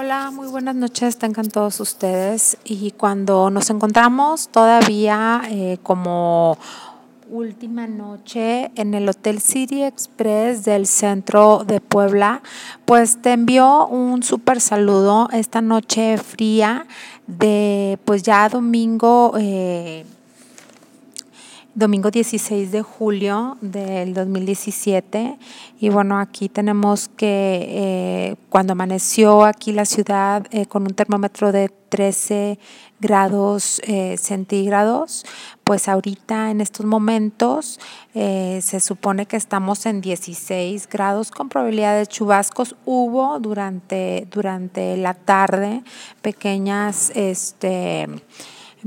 [0.00, 2.56] Hola, muy buenas noches, tengan todos ustedes.
[2.62, 6.56] Y cuando nos encontramos todavía eh, como
[7.28, 12.42] última noche en el Hotel City Express del centro de Puebla,
[12.84, 16.86] pues te envió un súper saludo esta noche fría
[17.26, 19.32] de pues ya domingo.
[19.36, 20.06] Eh,
[21.74, 25.38] domingo 16 de julio del 2017
[25.78, 31.52] y bueno aquí tenemos que eh, cuando amaneció aquí la ciudad eh, con un termómetro
[31.52, 32.58] de 13
[33.00, 35.24] grados eh, centígrados
[35.62, 37.78] pues ahorita en estos momentos
[38.14, 42.74] se supone que estamos en 16 grados con probabilidad de chubascos.
[42.84, 45.82] Hubo durante durante la tarde
[46.20, 48.08] pequeñas este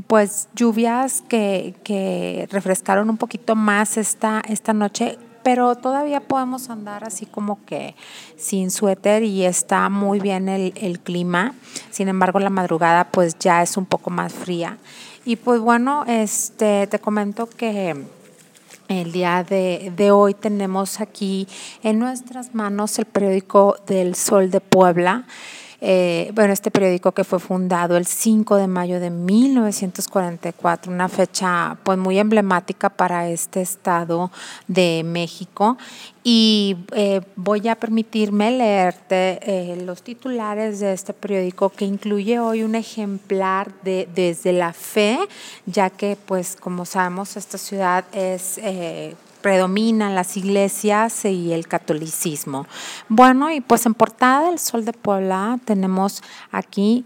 [0.07, 7.03] pues lluvias que, que refrescaron un poquito más esta, esta noche, pero todavía podemos andar
[7.03, 7.95] así como que
[8.37, 11.55] sin suéter y está muy bien el, el, clima.
[11.89, 14.77] Sin embargo, la madrugada pues ya es un poco más fría.
[15.25, 17.95] Y pues bueno, este, te comento que
[18.87, 21.47] el día de, de hoy tenemos aquí
[21.83, 25.25] en nuestras manos el periódico del Sol de Puebla.
[25.83, 31.75] Eh, bueno, este periódico que fue fundado el 5 de mayo de 1944, una fecha
[31.83, 34.31] pues muy emblemática para este estado
[34.67, 35.79] de México.
[36.23, 42.61] Y eh, voy a permitirme leerte eh, los titulares de este periódico que incluye hoy
[42.61, 45.17] un ejemplar de Desde la Fe,
[45.65, 48.59] ya que pues como sabemos esta ciudad es
[49.41, 52.67] predominan las iglesias y el catolicismo.
[53.09, 57.05] Bueno, y pues en portada del Sol de Puebla tenemos aquí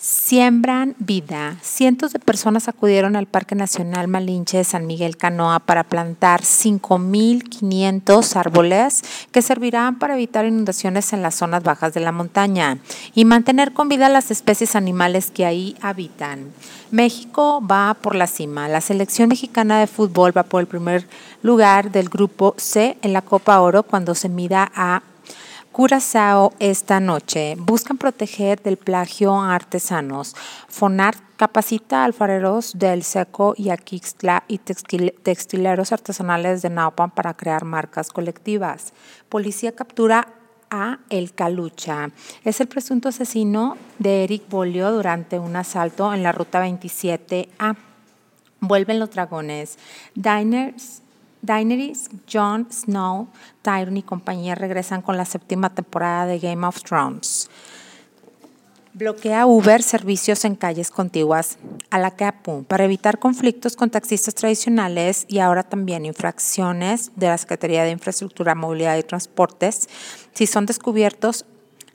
[0.00, 1.56] Siembran vida.
[1.60, 8.36] Cientos de personas acudieron al Parque Nacional Malinche de San Miguel Canoa para plantar 5.500
[8.36, 12.78] árboles que servirán para evitar inundaciones en las zonas bajas de la montaña
[13.12, 16.52] y mantener con vida las especies animales que ahí habitan.
[16.92, 18.68] México va por la cima.
[18.68, 21.08] La selección mexicana de fútbol va por el primer
[21.42, 25.02] lugar del grupo C en la Copa Oro cuando se mida a
[25.78, 27.54] Curazao esta noche.
[27.56, 30.34] Buscan proteger del plagio a artesanos.
[30.66, 37.64] FONAR capacita a alfareros del Seco y Aquixtla y textileros artesanales de Naupan para crear
[37.64, 38.92] marcas colectivas.
[39.28, 40.26] Policía captura
[40.68, 42.10] a El Calucha.
[42.42, 47.76] Es el presunto asesino de Eric Bolio durante un asalto en la ruta 27A.
[48.58, 49.78] Vuelven los dragones.
[50.16, 51.02] Diners
[51.42, 53.28] Daenerys, Jon Snow,
[53.62, 57.48] Tyrion y compañía regresan con la séptima temporada de Game of Thrones.
[58.98, 61.58] Bloquea Uber servicios en calles contiguas
[61.90, 67.38] a la CAPU para evitar conflictos con taxistas tradicionales y ahora también infracciones de la
[67.38, 69.88] Secretaría de Infraestructura, Movilidad y Transportes
[70.34, 71.44] si son descubiertos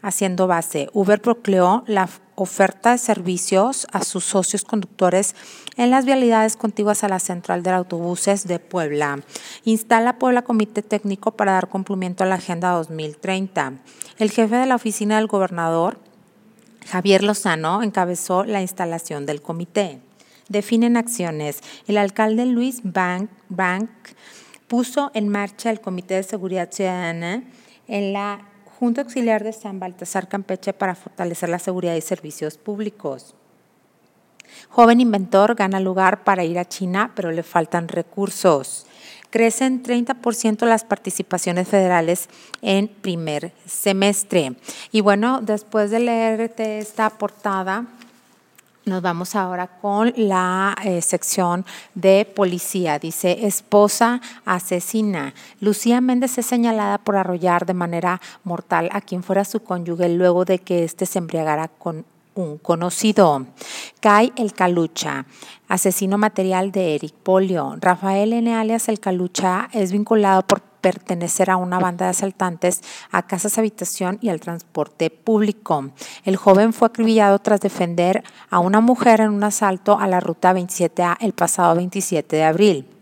[0.01, 0.89] haciendo base.
[0.93, 5.35] Uber procleó la oferta de servicios a sus socios conductores
[5.77, 9.19] en las vialidades contiguas a la central de autobuses de Puebla.
[9.65, 13.73] Instala Puebla Comité Técnico para dar cumplimiento a la Agenda 2030.
[14.17, 15.99] El jefe de la oficina del gobernador,
[16.87, 19.99] Javier Lozano, encabezó la instalación del comité.
[20.49, 21.61] Definen acciones.
[21.87, 23.89] El alcalde Luis Bank, Bank
[24.67, 27.43] puso en marcha el Comité de Seguridad Ciudadana
[27.87, 33.35] en la Junta Auxiliar de San Baltasar Campeche para fortalecer la seguridad y servicios públicos.
[34.69, 38.85] Joven inventor gana lugar para ir a China, pero le faltan recursos.
[39.29, 42.29] Crecen 30% las participaciones federales
[42.61, 44.55] en primer semestre.
[44.91, 47.87] Y bueno, después de leerte esta portada,
[48.85, 52.99] nos vamos ahora con la eh, sección de policía.
[52.99, 55.33] Dice, esposa asesina.
[55.59, 60.45] Lucía Méndez es señalada por arrollar de manera mortal a quien fuera su cónyuge luego
[60.45, 62.05] de que éste se embriagara con
[62.35, 63.45] un conocido.
[63.99, 65.25] Cae el Calucha,
[65.67, 67.75] asesino material de Eric Polio.
[67.79, 68.53] Rafael N.
[68.53, 74.19] alias el Calucha es vinculado por pertenecer a una banda de asaltantes a casas habitación
[74.21, 75.91] y al transporte público.
[76.25, 80.53] El joven fue acribillado tras defender a una mujer en un asalto a la ruta
[80.53, 82.92] 27A el pasado 27 de abril.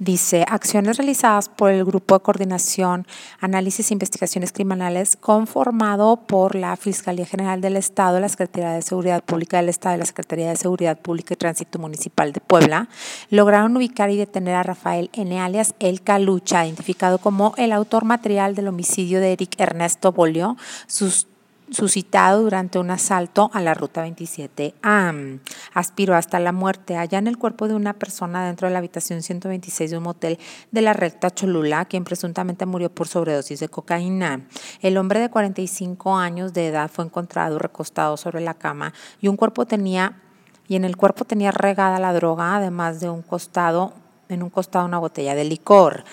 [0.00, 3.04] Dice, acciones realizadas por el Grupo de Coordinación,
[3.40, 9.24] Análisis e Investigaciones Criminales, conformado por la Fiscalía General del Estado, la Secretaría de Seguridad
[9.24, 12.88] Pública del Estado y la Secretaría de Seguridad Pública y Tránsito Municipal de Puebla,
[13.30, 15.40] lograron ubicar y detener a Rafael N.
[15.40, 20.56] alias El Calucha, identificado como el autor material del homicidio de Eric Ernesto Bolio,
[20.86, 21.26] sus
[21.70, 25.40] suscitado durante un asalto a la Ruta 27A.
[25.74, 29.22] Aspiró hasta la muerte allá en el cuerpo de una persona dentro de la habitación
[29.22, 30.38] 126 de un motel
[30.70, 34.46] de la recta Cholula, quien presuntamente murió por sobredosis de cocaína.
[34.80, 39.36] El hombre de 45 años de edad fue encontrado recostado sobre la cama y un
[39.36, 40.22] cuerpo tenía
[40.68, 43.94] y en el cuerpo tenía regada la droga, además de un costado,
[44.28, 46.04] en un costado una botella de licor.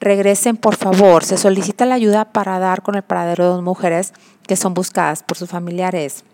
[0.00, 1.24] Regresen, por favor.
[1.24, 4.12] Se solicita la ayuda para dar con el paradero de dos mujeres
[4.46, 6.24] que son buscadas por sus familiares.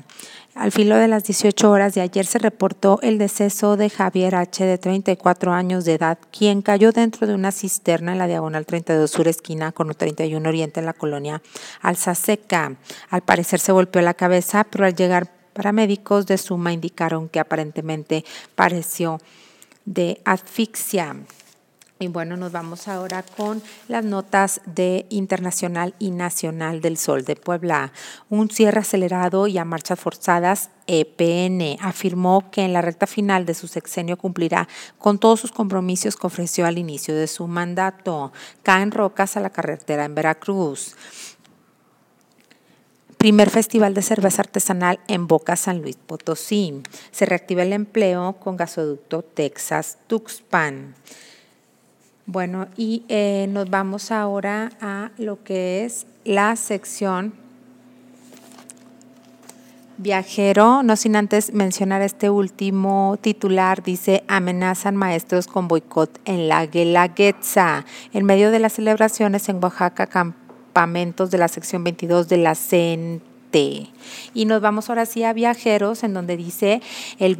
[0.54, 4.64] Al filo de las 18 horas de ayer se reportó el deceso de Javier H.,
[4.64, 9.10] de 34 años de edad, quien cayó dentro de una cisterna en la diagonal 32
[9.10, 11.40] sur esquina con 31 oriente en la colonia
[11.80, 12.74] Alzaseca.
[13.08, 18.24] Al parecer se golpeó la cabeza, pero al llegar Paramédicos de Suma indicaron que aparentemente
[18.54, 19.20] pareció
[19.84, 21.16] de asfixia.
[21.98, 27.36] Y bueno, nos vamos ahora con las notas de internacional y nacional del Sol de
[27.36, 27.92] Puebla.
[28.30, 33.52] Un cierre acelerado y a marchas forzadas, EPN afirmó que en la recta final de
[33.52, 34.66] su sexenio cumplirá
[34.96, 38.32] con todos sus compromisos que ofreció al inicio de su mandato.
[38.62, 40.96] Caen rocas a la carretera en Veracruz
[43.20, 46.82] primer festival de cerveza artesanal en Boca San Luis Potosí.
[47.10, 50.94] Se reactiva el empleo con gasoducto Texas Tuxpan.
[52.24, 57.34] Bueno, y eh, nos vamos ahora a lo que es la sección
[59.98, 66.64] viajero, no sin antes mencionar este último titular, dice, amenazan maestros con boicot en la
[66.64, 67.84] Guelaguetza.
[68.14, 70.06] En medio de las celebraciones en Oaxaca,
[70.86, 73.90] de la sección 22 de la CENTE.
[74.32, 76.80] Y nos vamos ahora sí a viajeros, en donde dice
[77.18, 77.36] el,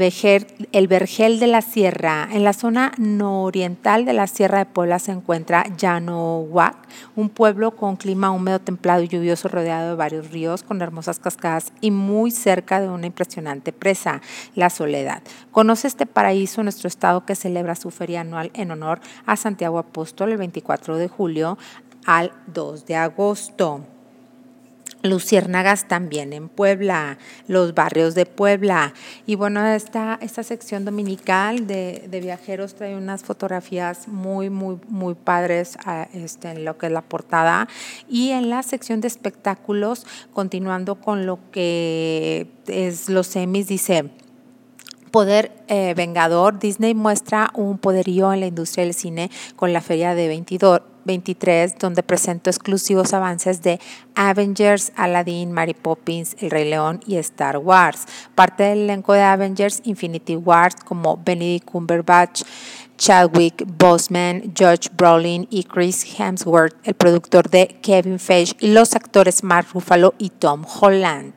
[0.73, 2.29] el Vergel de la Sierra.
[2.33, 6.77] En la zona nororiental de la Sierra de Puebla se encuentra Llanohuac,
[7.17, 11.73] un pueblo con clima húmedo, templado y lluvioso, rodeado de varios ríos, con hermosas cascadas
[11.81, 14.21] y muy cerca de una impresionante presa,
[14.55, 15.23] la Soledad.
[15.51, 20.33] Conoce este paraíso nuestro estado que celebra su feria anual en honor a Santiago Apóstol
[20.33, 21.57] el 24 de julio
[22.05, 23.85] al 2 de agosto.
[25.03, 27.17] Luciérnagas también en Puebla,
[27.49, 28.93] los barrios de Puebla.
[29.25, 35.79] Y bueno, esta, esta sección dominical de, viajeros trae unas fotografías muy, muy, muy padres
[36.13, 37.67] este, en lo que es la portada.
[38.11, 44.11] Y en la sección de espectáculos, continuando con lo que es los semis, dice...
[45.11, 50.15] Poder eh, Vengador, Disney muestra un poderío en la industria del cine con la feria
[50.15, 53.81] de 22, 23, donde presentó exclusivos avances de
[54.15, 58.07] Avengers, Aladdin, Mary Poppins, El Rey León y Star Wars.
[58.37, 62.43] Parte del elenco de Avengers Infinity Wars como Benedict Cumberbatch,
[63.01, 69.43] Chadwick Boseman, George Brolin y Chris Hemsworth, el productor de Kevin Feige y los actores
[69.43, 71.33] Mark Ruffalo y Tom Holland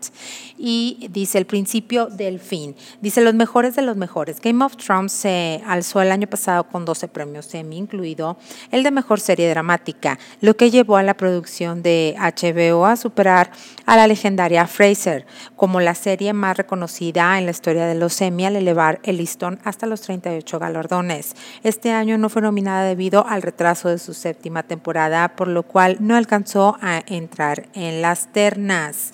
[0.66, 2.74] y dice el principio del fin.
[3.02, 4.40] Dice los mejores de los mejores.
[4.40, 8.38] Game of Thrones se alzó el año pasado con 12 premios Emmy, incluido
[8.72, 13.52] el de mejor serie dramática, lo que llevó a la producción de HBO a superar
[13.86, 15.26] a la legendaria Fraser
[15.58, 19.60] como la serie más reconocida en la historia de los Emmy al elevar el listón
[19.66, 21.36] hasta los 38 galardones.
[21.62, 25.98] Este año no fue nominada debido al retraso de su séptima temporada, por lo cual
[26.00, 29.12] no alcanzó a entrar en las ternas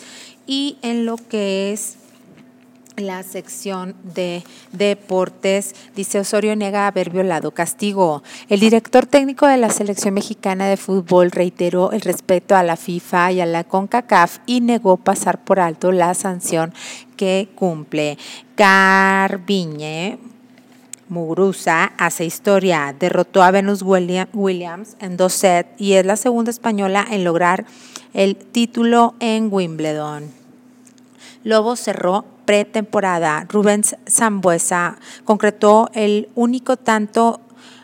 [0.47, 1.97] y en lo que es
[2.99, 8.23] la sección de deportes, dice Osorio niega haber violado castigo.
[8.49, 13.31] El director técnico de la selección mexicana de fútbol reiteró el respeto a la FIFA
[13.31, 16.73] y a la CONCACAF y negó pasar por alto la sanción
[17.15, 18.17] que cumple.
[18.55, 20.19] Carviñe
[21.09, 27.05] Muguruza hace historia, derrotó a Venus Williams en dos sets y es la segunda española
[27.09, 27.65] en lograr
[28.13, 30.31] el título en Wimbledon.
[31.43, 33.45] Lobo cerró pretemporada.
[33.49, 37.41] Rubens Zambuesa concretó el único tanto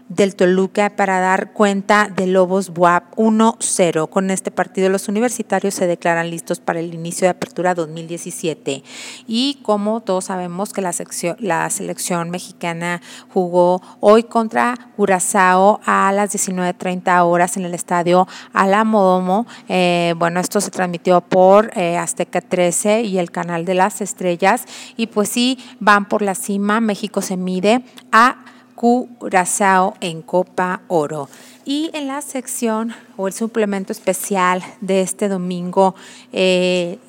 [0.10, 4.10] del Toluca para dar cuenta de Lobos Buap 1-0.
[4.10, 8.84] Con este partido los universitarios se declaran listos para el inicio de apertura 2017.
[9.28, 13.02] Y como todos sabemos que la, sección, la selección mexicana
[13.34, 19.48] jugó hoy contra Curazao a las 19.30 horas en el estadio Alamodomo.
[19.68, 24.66] Eh, bueno, esto se transmitió por eh, Azteca 13 y el canal de las estrellas.
[24.98, 26.80] Y pues sí, van por la cima.
[26.80, 28.46] México se mide a
[28.76, 31.30] Curazao en Copa Oro.
[31.66, 35.96] Y en la sección o el suplemento especial de este domingo,
[36.32, 37.00] eh,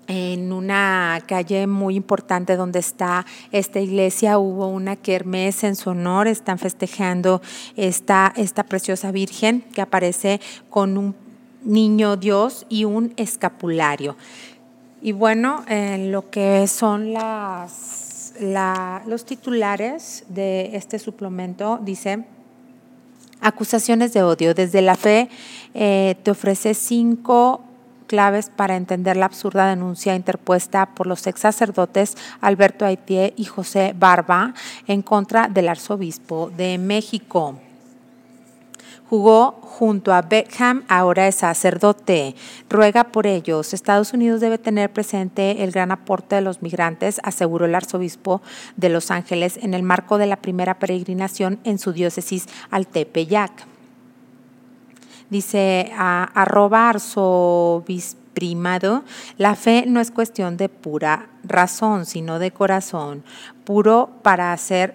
[0.06, 6.28] en una calle muy importante donde está esta iglesia hubo una kermés en su honor,
[6.28, 7.40] están festejando
[7.76, 11.14] esta, esta preciosa Virgen que aparece con un
[11.62, 14.16] niño Dios y un escapulario.
[15.02, 18.34] Y bueno, en lo que son las,
[19.06, 22.24] los titulares de este suplemento, dice,
[23.40, 24.54] acusaciones de odio.
[24.54, 25.28] Desde la fe
[25.74, 27.60] eh, te ofrece cinco
[28.14, 33.92] claves para entender la absurda denuncia interpuesta por los ex sacerdotes Alberto Haitié y José
[33.98, 34.54] Barba
[34.86, 37.58] en contra del arzobispo de México.
[39.10, 42.36] Jugó junto a Beckham, ahora es sacerdote.
[42.70, 43.74] Ruega por ellos.
[43.74, 48.42] Estados Unidos debe tener presente el gran aporte de los migrantes, aseguró el arzobispo
[48.76, 53.73] de Los Ángeles en el marco de la primera peregrinación en su diócesis al Tepeyac
[55.34, 59.02] dice a, arroba arzobisprimado,
[59.36, 63.24] la fe no es cuestión de pura razón, sino de corazón,
[63.64, 64.94] puro para hacer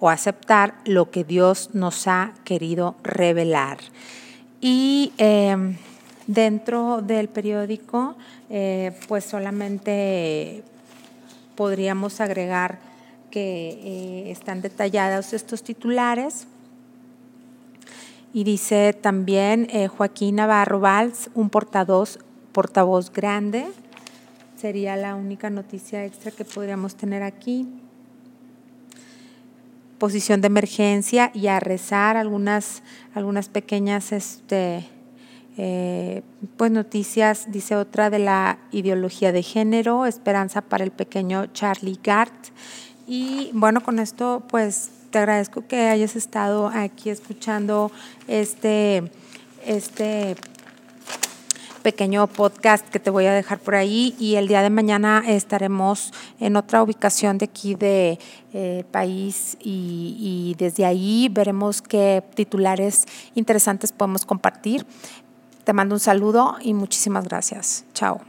[0.00, 3.76] o aceptar lo que Dios nos ha querido revelar.
[4.62, 5.76] Y em,
[6.26, 8.16] dentro del periódico,
[8.48, 10.64] eh, pues solamente
[11.56, 12.78] podríamos agregar
[13.30, 16.46] que eh, están detallados estos titulares
[18.34, 22.18] y dice también eh, Joaquín Navarro Valls, un portavoz,
[22.50, 23.64] portavoz grande.
[24.56, 27.68] Sería la única noticia extra que podríamos tener aquí.
[29.98, 32.82] Posición de emergencia y a rezar algunas,
[33.14, 34.84] algunas pequeñas este,
[35.56, 36.22] eh,
[36.56, 42.48] pues noticias, dice otra de la ideología de género, esperanza para el pequeño Charlie Gart.
[43.06, 47.92] Y bueno, con esto pues te agradezco que hayas estado aquí escuchando
[48.26, 49.12] este,
[49.64, 50.34] este
[51.84, 56.12] pequeño podcast que te voy a dejar por ahí y el día de mañana estaremos
[56.40, 58.18] en otra ubicación de aquí de
[58.54, 63.06] eh, país y, y desde ahí veremos qué titulares
[63.36, 64.84] interesantes podemos compartir.
[65.62, 67.84] Te mando un saludo y muchísimas gracias.
[67.94, 68.20] Chao.